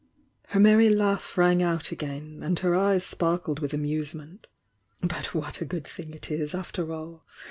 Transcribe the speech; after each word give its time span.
'"Her 0.47 0.59
merry 0.59 0.89
laugh 0.89 1.37
rang 1.37 1.61
out 1.61 1.91
again, 1.91 2.39
and 2.41 2.57
her 2.57 2.73
eyes 2.73 3.05
sparkled 3.05 3.59
with 3.59 3.71
amusement. 3.71 4.47
"But 4.99 5.35
what 5.35 5.61
a 5.61 5.65
good 5.65 5.85
thing 5.87 6.15
it 6.15 6.31
is, 6.31 6.55
after 6.55 6.91
all! 6.91 7.23